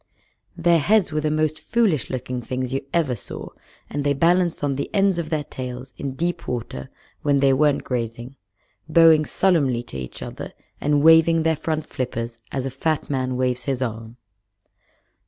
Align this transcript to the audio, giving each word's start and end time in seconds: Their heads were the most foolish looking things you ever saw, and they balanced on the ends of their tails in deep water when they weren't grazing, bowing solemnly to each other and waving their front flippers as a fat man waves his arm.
Their 0.57 0.79
heads 0.79 1.11
were 1.11 1.21
the 1.21 1.29
most 1.29 1.59
foolish 1.59 2.09
looking 2.09 2.41
things 2.41 2.73
you 2.73 2.83
ever 2.91 3.15
saw, 3.15 3.49
and 3.87 4.03
they 4.03 4.15
balanced 4.15 4.63
on 4.63 4.75
the 4.75 4.89
ends 4.95 5.19
of 5.19 5.29
their 5.29 5.43
tails 5.43 5.93
in 5.95 6.15
deep 6.15 6.47
water 6.47 6.89
when 7.21 7.39
they 7.39 7.53
weren't 7.53 7.83
grazing, 7.83 8.35
bowing 8.89 9.25
solemnly 9.25 9.83
to 9.83 9.97
each 9.99 10.23
other 10.23 10.53
and 10.81 11.03
waving 11.03 11.43
their 11.43 11.55
front 11.55 11.85
flippers 11.85 12.41
as 12.51 12.65
a 12.65 12.71
fat 12.71 13.11
man 13.11 13.37
waves 13.37 13.65
his 13.65 13.83
arm. 13.83 14.17